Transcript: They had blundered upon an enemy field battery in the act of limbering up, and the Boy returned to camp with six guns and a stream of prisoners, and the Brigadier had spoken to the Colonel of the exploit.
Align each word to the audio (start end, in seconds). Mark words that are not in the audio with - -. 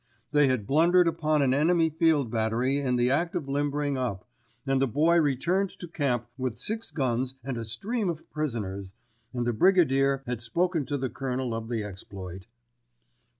They 0.31 0.47
had 0.47 0.65
blundered 0.65 1.07
upon 1.07 1.43
an 1.43 1.53
enemy 1.53 1.91
field 1.91 2.31
battery 2.31 2.77
in 2.77 2.95
the 2.95 3.11
act 3.11 3.35
of 3.35 3.47
limbering 3.47 3.99
up, 3.99 4.25
and 4.65 4.81
the 4.81 4.87
Boy 4.87 5.17
returned 5.21 5.69
to 5.77 5.87
camp 5.87 6.25
with 6.39 6.57
six 6.57 6.89
guns 6.89 7.35
and 7.43 7.55
a 7.55 7.63
stream 7.63 8.09
of 8.09 8.27
prisoners, 8.31 8.95
and 9.31 9.45
the 9.45 9.53
Brigadier 9.53 10.23
had 10.25 10.41
spoken 10.41 10.87
to 10.87 10.97
the 10.97 11.11
Colonel 11.11 11.53
of 11.53 11.69
the 11.69 11.83
exploit. 11.83 12.47